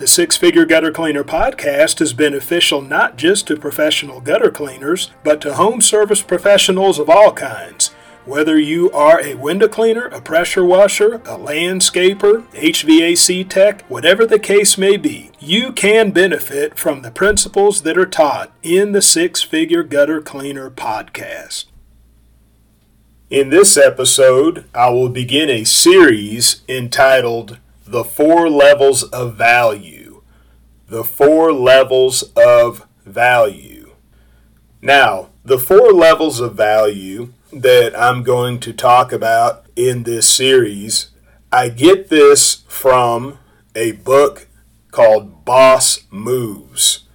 The 0.00 0.06
Six 0.06 0.34
Figure 0.34 0.64
Gutter 0.64 0.92
Cleaner 0.92 1.24
podcast 1.24 2.00
is 2.00 2.14
beneficial 2.14 2.80
not 2.80 3.18
just 3.18 3.46
to 3.48 3.56
professional 3.58 4.22
gutter 4.22 4.50
cleaners, 4.50 5.10
but 5.22 5.42
to 5.42 5.52
home 5.52 5.82
service 5.82 6.22
professionals 6.22 6.98
of 6.98 7.10
all 7.10 7.34
kinds. 7.34 7.88
Whether 8.24 8.58
you 8.58 8.90
are 8.92 9.20
a 9.20 9.34
window 9.34 9.68
cleaner, 9.68 10.06
a 10.06 10.22
pressure 10.22 10.64
washer, 10.64 11.16
a 11.16 11.36
landscaper, 11.36 12.50
HVAC 12.54 13.46
tech, 13.46 13.82
whatever 13.90 14.24
the 14.24 14.38
case 14.38 14.78
may 14.78 14.96
be, 14.96 15.32
you 15.38 15.70
can 15.70 16.12
benefit 16.12 16.78
from 16.78 17.02
the 17.02 17.10
principles 17.10 17.82
that 17.82 17.98
are 17.98 18.06
taught 18.06 18.50
in 18.62 18.92
the 18.92 19.02
Six 19.02 19.42
Figure 19.42 19.82
Gutter 19.82 20.22
Cleaner 20.22 20.70
podcast. 20.70 21.66
In 23.28 23.50
this 23.50 23.76
episode, 23.76 24.64
I 24.74 24.88
will 24.88 25.10
begin 25.10 25.50
a 25.50 25.64
series 25.64 26.62
entitled 26.66 27.58
the 27.90 28.04
four 28.04 28.48
levels 28.48 29.02
of 29.02 29.34
value. 29.34 30.22
The 30.86 31.02
four 31.02 31.52
levels 31.52 32.22
of 32.36 32.86
value. 33.04 33.90
Now, 34.80 35.30
the 35.44 35.58
four 35.58 35.92
levels 35.92 36.38
of 36.38 36.54
value 36.54 37.32
that 37.52 37.98
I'm 37.98 38.22
going 38.22 38.60
to 38.60 38.72
talk 38.72 39.12
about 39.12 39.66
in 39.74 40.04
this 40.04 40.28
series, 40.28 41.10
I 41.50 41.68
get 41.68 42.10
this 42.10 42.62
from 42.68 43.38
a 43.74 43.92
book 43.92 44.46
called 44.92 45.44
Boss 45.44 46.04
Moves. 46.10 47.08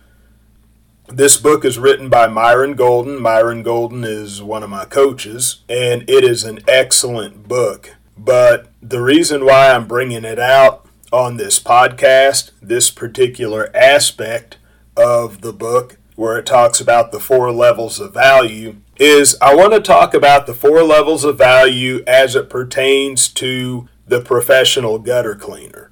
This 1.07 1.37
book 1.37 1.63
is 1.63 1.79
written 1.79 2.09
by 2.09 2.27
Myron 2.27 2.73
Golden. 2.73 3.21
Myron 3.21 3.63
Golden 3.63 4.03
is 4.03 4.43
one 4.43 4.61
of 4.61 4.69
my 4.69 4.83
coaches, 4.83 5.61
and 5.69 6.01
it 6.09 6.25
is 6.25 6.43
an 6.43 6.59
excellent 6.67 7.47
book. 7.47 7.94
But 8.17 8.67
the 8.81 9.01
reason 9.01 9.45
why 9.45 9.71
I'm 9.71 9.87
bringing 9.87 10.23
it 10.23 10.39
out 10.39 10.87
on 11.11 11.37
this 11.37 11.59
podcast, 11.59 12.51
this 12.61 12.89
particular 12.89 13.69
aspect 13.75 14.57
of 14.97 15.41
the 15.41 15.53
book, 15.53 15.97
where 16.15 16.37
it 16.37 16.45
talks 16.45 16.79
about 16.79 17.11
the 17.11 17.19
four 17.19 17.51
levels 17.51 17.99
of 17.99 18.13
value, 18.13 18.77
is 18.97 19.37
I 19.41 19.53
want 19.53 19.73
to 19.73 19.81
talk 19.81 20.13
about 20.13 20.47
the 20.47 20.53
four 20.53 20.83
levels 20.83 21.23
of 21.23 21.37
value 21.37 22.03
as 22.07 22.35
it 22.35 22.49
pertains 22.49 23.27
to 23.29 23.89
the 24.07 24.21
professional 24.21 24.99
gutter 24.99 25.35
cleaner. 25.35 25.91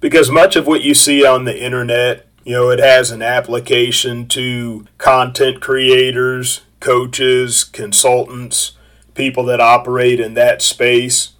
Because 0.00 0.30
much 0.30 0.56
of 0.56 0.66
what 0.66 0.82
you 0.82 0.94
see 0.94 1.26
on 1.26 1.44
the 1.44 1.62
internet, 1.62 2.26
you 2.44 2.52
know, 2.52 2.70
it 2.70 2.78
has 2.78 3.10
an 3.10 3.20
application 3.20 4.26
to 4.28 4.86
content 4.96 5.60
creators, 5.60 6.62
coaches, 6.80 7.64
consultants, 7.64 8.72
people 9.14 9.44
that 9.44 9.60
operate 9.60 10.20
in 10.20 10.34
that 10.34 10.62
space. 10.62 11.30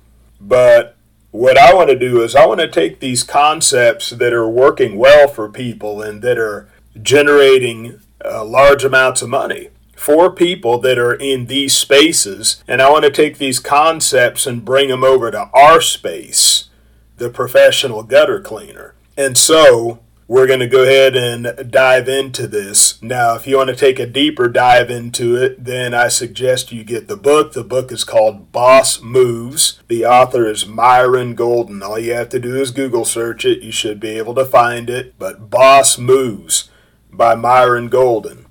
But 0.41 0.97
what 1.31 1.57
I 1.57 1.73
want 1.75 1.91
to 1.91 1.99
do 1.99 2.23
is 2.23 2.35
I 2.35 2.47
want 2.47 2.61
to 2.61 2.69
take 2.69 3.01
these 3.01 3.23
concepts 3.23 4.11
that 4.11 4.33
are 4.33 4.49
working 4.49 4.97
well 4.97 5.29
for 5.29 5.49
people 5.49 6.03
and 6.03 6.23
that 6.23 6.39
are 6.39 6.69
generating 7.01 8.01
uh, 8.25 8.45
large 8.45 8.85
amounts 8.85 9.23
of 9.23 9.29
money 9.29 9.71
for 10.01 10.31
people 10.31 10.79
that 10.79 10.99
are 10.99 11.13
in 11.13 11.45
these 11.45 11.75
spaces, 11.75 12.65
and 12.67 12.81
I 12.81 12.89
want 12.91 13.05
to 13.05 13.11
take 13.11 13.37
these 13.37 13.59
concepts 13.59 14.47
and 14.47 14.65
bring 14.65 14.89
them 14.89 15.05
over 15.05 15.31
to 15.31 15.51
our 15.53 15.83
space, 15.83 16.71
the 17.19 17.29
professional 17.29 18.03
gutter 18.03 18.41
cleaner. 18.41 18.95
And 19.19 19.37
so, 19.37 19.99
we're 20.31 20.47
going 20.47 20.61
to 20.61 20.69
go 20.69 20.85
ahead 20.85 21.17
and 21.17 21.73
dive 21.73 22.09
into 22.09 22.47
this. 22.47 23.03
Now, 23.03 23.35
if 23.35 23.49
you 23.49 23.57
want 23.57 23.71
to 23.71 23.75
take 23.75 23.99
a 23.99 24.07
deeper 24.07 24.47
dive 24.47 24.89
into 24.89 25.35
it, 25.35 25.65
then 25.65 25.93
I 25.93 26.07
suggest 26.07 26.71
you 26.71 26.85
get 26.85 27.09
the 27.09 27.17
book. 27.17 27.53
The 27.53 27.65
book 27.65 27.91
is 27.91 28.05
called 28.05 28.53
Boss 28.53 29.03
Moves. 29.03 29.81
The 29.89 30.07
author 30.07 30.47
is 30.47 30.69
Myron 30.69 31.35
Golden. 31.35 31.83
All 31.83 31.99
you 31.99 32.13
have 32.13 32.29
to 32.29 32.39
do 32.39 32.55
is 32.55 32.71
Google 32.71 33.05
search 33.05 33.45
it. 33.45 33.65
You 33.65 33.73
should 33.73 33.99
be 33.99 34.11
able 34.11 34.37
to 34.37 34.45
find 34.45 34.89
it. 34.89 35.19
But 35.19 35.51
Boss 35.51 35.99
Moves 35.99 36.71
by 37.11 37.35
Myron 37.35 37.89
Golden. 37.89 38.47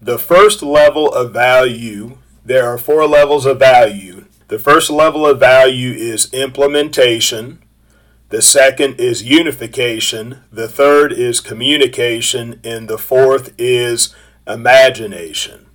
The 0.00 0.18
first 0.18 0.62
level 0.62 1.12
of 1.12 1.34
value, 1.34 2.16
there 2.46 2.66
are 2.66 2.78
four 2.78 3.06
levels 3.06 3.44
of 3.44 3.58
value. 3.58 4.24
The 4.48 4.58
first 4.58 4.88
level 4.88 5.26
of 5.26 5.38
value 5.38 5.92
is 5.92 6.32
implementation. 6.32 7.61
The 8.32 8.40
second 8.40 8.98
is 8.98 9.22
unification. 9.22 10.40
The 10.50 10.66
third 10.66 11.12
is 11.12 11.38
communication. 11.38 12.60
And 12.64 12.88
the 12.88 12.96
fourth 12.96 13.52
is 13.58 14.14
imagination. 14.46 15.66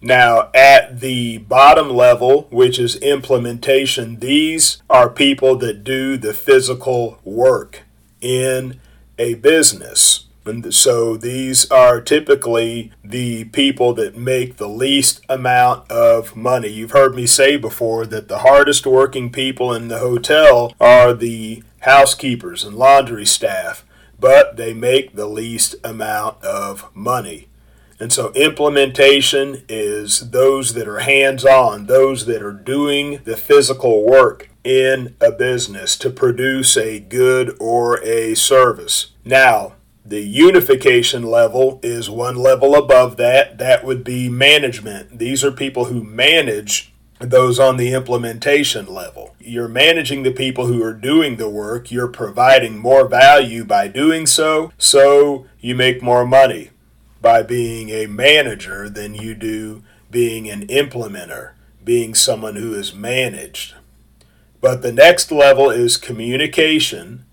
Now, 0.00 0.48
at 0.54 1.00
the 1.00 1.36
bottom 1.36 1.90
level, 1.90 2.48
which 2.50 2.78
is 2.78 2.96
implementation, 2.96 4.20
these 4.20 4.82
are 4.88 5.10
people 5.10 5.54
that 5.56 5.84
do 5.84 6.16
the 6.16 6.32
physical 6.32 7.18
work 7.24 7.82
in 8.22 8.80
a 9.18 9.34
business. 9.34 10.25
And 10.46 10.72
so 10.72 11.16
these 11.16 11.70
are 11.70 12.00
typically 12.00 12.92
the 13.04 13.44
people 13.44 13.92
that 13.94 14.16
make 14.16 14.56
the 14.56 14.68
least 14.68 15.20
amount 15.28 15.90
of 15.90 16.36
money. 16.36 16.68
You've 16.68 16.92
heard 16.92 17.14
me 17.14 17.26
say 17.26 17.56
before 17.56 18.06
that 18.06 18.28
the 18.28 18.38
hardest 18.38 18.86
working 18.86 19.30
people 19.30 19.72
in 19.72 19.88
the 19.88 19.98
hotel 19.98 20.72
are 20.80 21.12
the 21.12 21.62
housekeepers 21.80 22.64
and 22.64 22.76
laundry 22.76 23.26
staff, 23.26 23.84
but 24.18 24.56
they 24.56 24.72
make 24.74 25.14
the 25.14 25.26
least 25.26 25.74
amount 25.84 26.42
of 26.42 26.94
money. 26.94 27.48
And 27.98 28.12
so 28.12 28.30
implementation 28.32 29.62
is 29.68 30.30
those 30.30 30.74
that 30.74 30.86
are 30.86 30.98
hands 30.98 31.44
on, 31.44 31.86
those 31.86 32.26
that 32.26 32.42
are 32.42 32.52
doing 32.52 33.20
the 33.24 33.36
physical 33.36 34.04
work 34.04 34.50
in 34.64 35.14
a 35.20 35.30
business 35.30 35.96
to 35.96 36.10
produce 36.10 36.76
a 36.76 36.98
good 37.00 37.56
or 37.58 38.02
a 38.04 38.34
service. 38.34 39.12
Now, 39.24 39.75
the 40.08 40.20
unification 40.20 41.24
level 41.24 41.80
is 41.82 42.08
one 42.08 42.36
level 42.36 42.76
above 42.76 43.16
that. 43.16 43.58
That 43.58 43.84
would 43.84 44.04
be 44.04 44.28
management. 44.28 45.18
These 45.18 45.42
are 45.42 45.50
people 45.50 45.86
who 45.86 46.04
manage 46.04 46.92
those 47.18 47.58
on 47.58 47.76
the 47.76 47.92
implementation 47.92 48.86
level. 48.86 49.34
You're 49.40 49.68
managing 49.68 50.22
the 50.22 50.30
people 50.30 50.66
who 50.66 50.82
are 50.82 50.92
doing 50.92 51.36
the 51.36 51.48
work. 51.48 51.90
You're 51.90 52.08
providing 52.08 52.78
more 52.78 53.08
value 53.08 53.64
by 53.64 53.88
doing 53.88 54.26
so, 54.26 54.72
so 54.78 55.46
you 55.60 55.74
make 55.74 56.02
more 56.02 56.26
money 56.26 56.70
by 57.20 57.42
being 57.42 57.88
a 57.90 58.06
manager 58.06 58.88
than 58.88 59.14
you 59.14 59.34
do 59.34 59.82
being 60.10 60.48
an 60.48 60.66
implementer, 60.68 61.52
being 61.82 62.14
someone 62.14 62.56
who 62.56 62.74
is 62.74 62.94
managed. 62.94 63.74
But 64.60 64.82
the 64.82 64.92
next 64.92 65.32
level 65.32 65.70
is 65.70 65.96
communication 65.96 67.25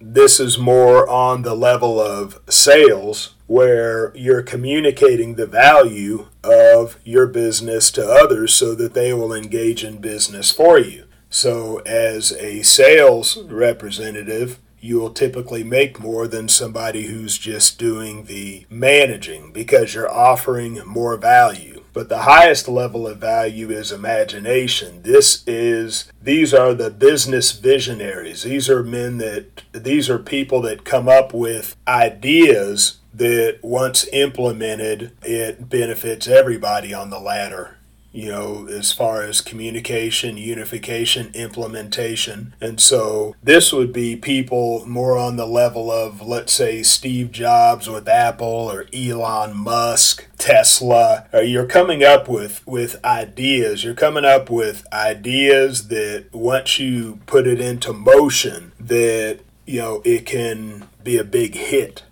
this 0.00 0.38
is 0.40 0.58
more 0.58 1.08
on 1.08 1.42
the 1.42 1.54
level 1.54 2.00
of 2.00 2.40
sales 2.48 3.34
where 3.46 4.12
you're 4.16 4.42
communicating 4.42 5.34
the 5.34 5.46
value 5.46 6.26
of 6.42 6.98
your 7.04 7.26
business 7.26 7.90
to 7.92 8.06
others 8.06 8.52
so 8.54 8.74
that 8.74 8.94
they 8.94 9.12
will 9.12 9.32
engage 9.32 9.84
in 9.84 9.98
business 9.98 10.50
for 10.50 10.78
you. 10.78 11.04
So, 11.30 11.78
as 11.78 12.32
a 12.32 12.62
sales 12.62 13.38
representative, 13.44 14.60
you 14.80 15.00
will 15.00 15.10
typically 15.10 15.64
make 15.64 15.98
more 15.98 16.28
than 16.28 16.48
somebody 16.48 17.06
who's 17.06 17.38
just 17.38 17.78
doing 17.78 18.24
the 18.24 18.66
managing 18.70 19.52
because 19.52 19.94
you're 19.94 20.10
offering 20.10 20.80
more 20.86 21.16
value. 21.16 21.75
But 21.96 22.10
the 22.10 22.24
highest 22.24 22.68
level 22.68 23.08
of 23.08 23.16
value 23.16 23.70
is 23.70 23.90
imagination. 23.90 25.00
This 25.00 25.42
is 25.46 26.12
these 26.22 26.52
are 26.52 26.74
the 26.74 26.90
business 26.90 27.52
visionaries. 27.52 28.42
These 28.42 28.68
are 28.68 28.82
men 28.82 29.16
that 29.16 29.62
these 29.72 30.10
are 30.10 30.18
people 30.18 30.60
that 30.60 30.84
come 30.84 31.08
up 31.08 31.32
with 31.32 31.74
ideas 31.88 32.98
that 33.14 33.60
once 33.62 34.06
implemented 34.12 35.12
it 35.22 35.70
benefits 35.70 36.28
everybody 36.28 36.92
on 36.92 37.08
the 37.08 37.18
ladder 37.18 37.78
you 38.12 38.28
know, 38.30 38.66
as 38.66 38.92
far 38.92 39.22
as 39.22 39.42
communication, 39.42 40.38
unification, 40.38 41.30
implementation. 41.34 42.54
And 42.60 42.80
so 42.80 43.36
this 43.42 43.72
would 43.72 43.92
be 43.92 44.16
people 44.16 44.86
more 44.86 45.18
on 45.18 45.36
the 45.36 45.46
level 45.46 45.90
of, 45.90 46.22
let's 46.22 46.52
say, 46.52 46.82
Steve 46.82 47.30
Jobs 47.30 47.90
with 47.90 48.08
Apple 48.08 48.46
or 48.46 48.86
Elon 48.92 49.54
Musk, 49.54 50.26
Tesla. 50.38 51.26
Uh, 51.34 51.40
you're 51.40 51.66
coming 51.66 52.02
up 52.02 52.26
with, 52.26 52.66
with 52.66 53.04
ideas. 53.04 53.84
You're 53.84 53.94
coming 53.94 54.24
up 54.24 54.48
with 54.48 54.86
ideas 54.92 55.88
that 55.88 56.32
once 56.32 56.78
you 56.78 57.20
put 57.26 57.46
it 57.46 57.60
into 57.60 57.92
motion, 57.92 58.72
that, 58.80 59.40
you 59.66 59.80
know, 59.80 60.00
it 60.06 60.24
can 60.24 60.86
be 61.04 61.18
a 61.18 61.24
big 61.24 61.54
hit. 61.54 62.04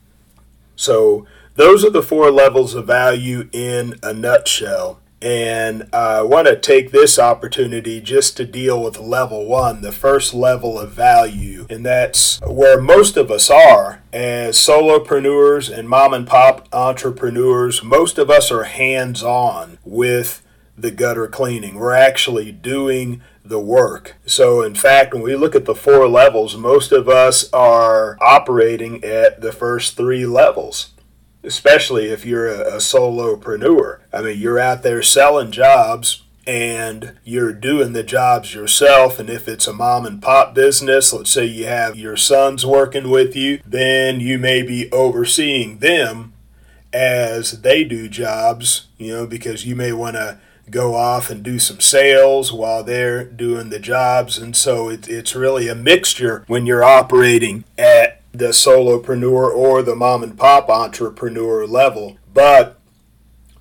So 0.76 1.26
those 1.54 1.84
are 1.84 1.90
the 1.90 2.02
four 2.02 2.30
levels 2.30 2.74
of 2.74 2.86
value 2.86 3.48
in 3.52 3.94
a 4.02 4.12
nutshell. 4.12 5.00
And 5.24 5.88
I 5.90 6.20
want 6.20 6.48
to 6.48 6.56
take 6.56 6.90
this 6.90 7.18
opportunity 7.18 7.98
just 7.98 8.36
to 8.36 8.44
deal 8.44 8.82
with 8.82 8.98
level 8.98 9.46
one, 9.46 9.80
the 9.80 9.90
first 9.90 10.34
level 10.34 10.78
of 10.78 10.92
value. 10.92 11.66
And 11.70 11.84
that's 11.84 12.42
where 12.42 12.78
most 12.78 13.16
of 13.16 13.30
us 13.30 13.48
are 13.48 14.02
as 14.12 14.58
solopreneurs 14.58 15.74
and 15.74 15.88
mom 15.88 16.12
and 16.12 16.26
pop 16.26 16.68
entrepreneurs. 16.74 17.82
Most 17.82 18.18
of 18.18 18.28
us 18.28 18.50
are 18.50 18.64
hands 18.64 19.22
on 19.22 19.78
with 19.82 20.42
the 20.76 20.90
gutter 20.90 21.26
cleaning. 21.26 21.76
We're 21.76 21.94
actually 21.94 22.52
doing 22.52 23.22
the 23.42 23.60
work. 23.60 24.16
So, 24.26 24.60
in 24.60 24.74
fact, 24.74 25.14
when 25.14 25.22
we 25.22 25.36
look 25.36 25.54
at 25.54 25.64
the 25.64 25.74
four 25.74 26.06
levels, 26.06 26.54
most 26.54 26.92
of 26.92 27.08
us 27.08 27.50
are 27.50 28.18
operating 28.20 29.02
at 29.02 29.40
the 29.40 29.52
first 29.52 29.96
three 29.96 30.26
levels 30.26 30.93
especially 31.44 32.06
if 32.06 32.24
you're 32.24 32.48
a, 32.48 32.74
a 32.74 32.76
solopreneur. 32.76 34.00
I 34.12 34.22
mean, 34.22 34.38
you're 34.38 34.58
out 34.58 34.82
there 34.82 35.02
selling 35.02 35.50
jobs 35.50 36.22
and 36.46 37.16
you're 37.24 37.52
doing 37.52 37.92
the 37.92 38.02
jobs 38.02 38.54
yourself. 38.54 39.18
And 39.18 39.30
if 39.30 39.48
it's 39.48 39.66
a 39.66 39.72
mom 39.72 40.06
and 40.06 40.20
pop 40.20 40.54
business, 40.54 41.12
let's 41.12 41.30
say 41.30 41.44
you 41.44 41.66
have 41.66 41.96
your 41.96 42.16
sons 42.16 42.66
working 42.66 43.10
with 43.10 43.34
you, 43.34 43.60
then 43.66 44.20
you 44.20 44.38
may 44.38 44.62
be 44.62 44.90
overseeing 44.92 45.78
them 45.78 46.32
as 46.92 47.62
they 47.62 47.82
do 47.82 48.08
jobs, 48.08 48.86
you 48.98 49.12
know, 49.12 49.26
because 49.26 49.66
you 49.66 49.74
may 49.74 49.92
want 49.92 50.16
to 50.16 50.38
go 50.70 50.94
off 50.94 51.28
and 51.28 51.42
do 51.42 51.58
some 51.58 51.80
sales 51.80 52.52
while 52.52 52.82
they're 52.82 53.24
doing 53.24 53.68
the 53.68 53.78
jobs. 53.78 54.38
And 54.38 54.56
so 54.56 54.88
it, 54.88 55.08
it's 55.08 55.34
really 55.34 55.68
a 55.68 55.74
mixture 55.74 56.44
when 56.46 56.66
you're 56.66 56.84
operating 56.84 57.64
at 57.76 58.13
the 58.34 58.48
solopreneur 58.48 59.54
or 59.54 59.82
the 59.82 59.94
mom 59.94 60.22
and 60.22 60.36
pop 60.36 60.68
entrepreneur 60.68 61.66
level. 61.66 62.18
But 62.32 62.80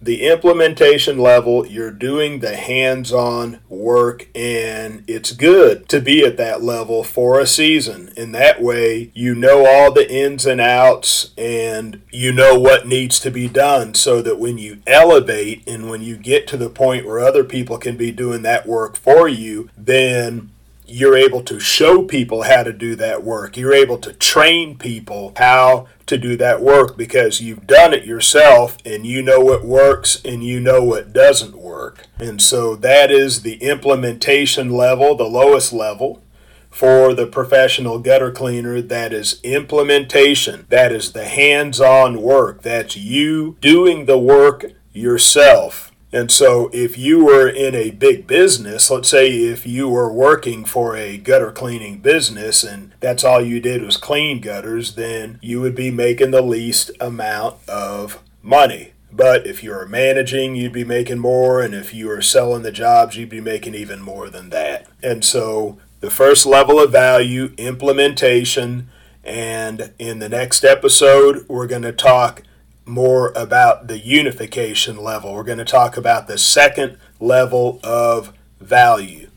the 0.04 0.24
implementation 0.24 1.18
level, 1.18 1.66
you're 1.66 1.92
doing 1.92 2.40
the 2.40 2.58
hands 2.58 3.14
on 3.14 3.60
work, 3.70 4.28
and 4.36 5.04
it's 5.08 5.31
good 5.31 5.88
to 5.90 6.02
be 6.02 6.25
at 6.25 6.36
that 6.36 6.62
level 6.62 7.06
for 7.06 7.40
a 7.40 7.48
season. 7.48 8.12
In 8.18 8.34
that 8.34 8.62
way, 8.62 9.12
you 9.14 9.34
know 9.34 9.66
all 9.66 9.94
the 9.94 10.12
ins 10.12 10.46
and 10.46 10.60
outs 10.60 11.31
and 11.38 12.02
you 12.12 12.34
know 12.34 12.60
what 12.60 12.86
needs 12.86 13.18
to 13.22 13.31
be 13.31 13.48
done 13.48 13.94
so 13.94 14.22
that 14.22 14.40
when 14.40 14.58
you 14.58 14.80
elevate 14.86 15.64
and 15.66 15.90
when 15.90 16.02
you 16.02 16.18
get 16.18 16.48
to 16.48 16.58
the 16.58 16.70
point 16.70 17.06
where 17.06 17.20
other 17.20 17.46
people 17.46 17.78
can 17.78 17.96
be 17.96 18.12
doing 18.12 18.42
that 18.42 18.68
work 18.68 18.98
for 18.98 19.30
you, 19.30 19.70
then 19.78 20.52
you're 20.85 21.15
able 21.15 21.41
to 21.44 21.59
show 21.59 22.03
people 22.03 22.44
how 22.44 22.63
to 22.63 22.74
do 22.74 22.95
that 22.95 23.24
work. 23.24 23.57
You're 23.57 23.74
able 23.74 23.97
to 24.00 24.13
train 24.13 24.77
people 24.77 25.33
how 25.38 25.88
to 26.06 26.18
do 26.18 26.35
that 26.38 26.62
work 26.62 26.97
because 26.97 27.41
you've 27.41 27.65
done 27.65 27.94
it 27.94 28.06
yourself 28.06 28.77
and 28.85 29.06
you 29.06 29.21
know 29.21 29.39
what 29.39 29.63
works 29.63 30.21
and 30.25 30.44
you 30.44 30.59
know 30.59 30.83
what 30.83 31.13
doesn't 31.13 31.56
work. 31.56 32.07
And 32.19 32.41
so 32.41 32.75
that 32.77 33.12
is 33.12 33.41
the 33.41 33.56
implementation 33.56 34.69
level, 34.69 35.15
the 35.15 35.24
lowest 35.24 35.71
level 35.71 36.21
for 36.69 37.13
the 37.13 37.27
professional 37.27 38.00
gutter 38.00 38.31
cleaner. 38.31 38.81
That 38.81 39.13
is 39.13 39.39
implementation. 39.44 40.65
That 40.69 40.91
is 40.91 41.13
the 41.13 41.25
hands 41.25 41.79
on 41.79 42.21
work. 42.21 42.62
That's 42.62 42.97
you 42.97 43.57
doing 43.62 44.06
the 44.06 44.18
work 44.18 44.65
yourself. 44.91 45.93
And 46.13 46.31
so, 46.31 46.69
if 46.71 46.95
you 46.95 47.25
were 47.25 47.50
in 47.50 47.74
a 47.74 47.89
big 47.89 48.27
business, 48.27 48.92
let's 48.92 49.10
say 49.10 49.31
if 49.31 49.65
you 49.65 49.89
were 49.89 50.13
working 50.13 50.63
for 50.63 50.95
a 50.95 51.18
gutter 51.18 51.51
cleaning 51.51 51.98
business 51.98 52.63
and 52.63 52.92
that's 53.00 53.24
all 53.24 53.42
you 53.42 53.60
did 53.60 53.81
was 53.81 53.98
clean 53.98 54.39
gutters, 54.39 54.94
then 54.94 55.39
you 55.42 55.60
would 55.60 55.74
be 55.74 55.89
making 55.89 56.30
the 56.30 56.44
least 56.44 56.92
amount 57.01 57.57
of 57.68 58.21
money. 58.44 58.94
But 59.12 59.48
if 59.48 59.63
you 59.63 59.74
are 59.74 59.88
managing, 59.88 60.56
you'd 60.56 60.71
be 60.71 60.83
making 60.83 61.18
more. 61.18 61.63
And 61.63 61.74
if 61.74 61.95
you 61.95 62.12
are 62.12 62.21
selling 62.21 62.62
the 62.62 62.71
jobs, 62.71 63.18
you'd 63.18 63.30
be 63.30 63.42
making 63.42 63.74
even 63.74 64.00
more 64.00 64.30
than 64.30 64.51
that. 64.51 64.86
And 65.01 65.25
so, 65.25 65.80
the 66.00 66.12
first 66.12 66.45
level 66.45 66.80
of 66.80 66.92
value, 66.92 67.56
implementation. 67.57 68.88
And 69.24 69.94
in 69.98 70.19
the 70.19 70.30
next 70.30 70.63
episode, 70.63 71.48
we're 71.50 71.65
going 71.65 71.81
to 71.81 71.92
talk 71.92 72.44
more 72.85 73.31
about 73.35 73.88
the 73.88 74.00
unification 74.00 74.97
level. 74.97 75.33
We're 75.33 75.44
going 75.44 75.57
to 75.57 75.65
talk 75.65 75.97
about 75.97 76.27
the 76.27 76.38
second 76.38 76.97
level 77.19 77.80
of 77.83 78.33
value. 78.59 79.30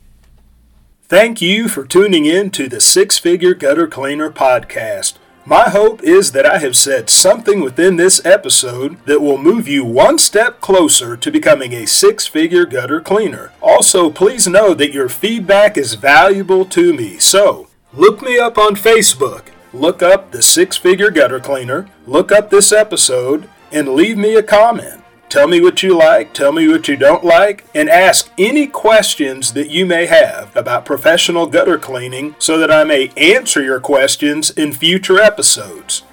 Thank 1.03 1.41
you 1.41 1.69
for 1.69 1.85
tuning 1.85 2.27
in 2.27 2.51
to 2.51 2.69
the 2.69 2.81
Six 2.81 3.19
Figure 3.19 3.55
Gutter 3.55 3.87
Cleaner 3.87 4.31
podcast. 4.31 5.19
My 5.49 5.69
hope 5.69 6.03
is 6.03 6.33
that 6.33 6.45
I 6.45 6.59
have 6.59 6.77
said 6.77 7.09
something 7.09 7.61
within 7.61 7.95
this 7.95 8.21
episode 8.27 8.99
that 9.07 9.21
will 9.21 9.39
move 9.39 9.69
you 9.69 9.85
one 9.85 10.19
step 10.19 10.61
closer 10.61 11.17
to 11.17 11.31
becoming 11.31 11.73
a 11.73 11.87
six 11.87 12.27
figure 12.27 12.67
gutter 12.67 13.01
cleaner. 13.01 13.53
Also, 13.63 14.11
please 14.11 14.49
know 14.49 14.75
that 14.75 14.93
your 14.93 15.09
feedback 15.09 15.77
is 15.77 15.95
valuable 15.95 16.65
to 16.65 16.93
me. 16.93 17.19
So, 17.21 17.69
look 17.93 18.23
me 18.23 18.41
up 18.41 18.59
on 18.59 18.75
Facebook 18.75 19.45
look 19.77 20.03
up 20.03 20.31
the 20.31 20.43
Six 20.43 20.77
Figure 20.77 21.11
Gutter 21.11 21.41
Cleaner, 21.41 21.89
look 22.07 22.33
up 22.33 22.51
this 22.51 22.73
episode, 22.73 23.49
and 23.71 23.89
leave 23.89 24.17
me 24.17 24.35
a 24.35 24.43
comment. 24.43 25.03
Tell 25.29 25.49
me 25.49 25.61
what 25.61 25.83
you 25.83 25.97
like, 25.97 26.33
tell 26.33 26.53
me 26.53 26.69
what 26.69 26.87
you 26.87 26.97
don't 26.97 27.25
like, 27.25 27.65
and 27.75 27.91
ask 27.91 28.31
any 28.39 28.69
questions 28.69 29.53
that 29.55 29.71
you 29.71 29.85
may 29.85 30.07
have 30.07 30.55
about 30.57 30.87
professional 30.87 31.47
gutter 31.47 31.79
cleaning 31.79 32.37
so 32.39 32.59
that 32.59 32.71
I 32.71 32.85
may 32.85 33.11
answer 33.17 33.63
your 33.63 33.81
questions 33.81 34.51
in 34.51 34.73
future 34.73 35.21
episodes. 35.21 36.05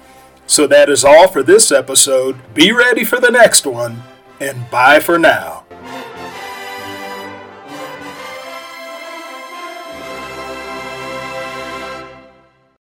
So 0.46 0.66
that 0.66 0.90
is 0.90 1.04
all 1.04 1.28
for 1.28 1.42
this 1.42 1.70
episode. 1.70 2.36
Be 2.54 2.72
ready 2.72 3.04
for 3.04 3.20
the 3.20 3.30
next 3.30 3.66
one, 3.66 4.02
and 4.40 4.68
bye 4.70 5.00
for 5.00 5.18
now. 5.18 5.64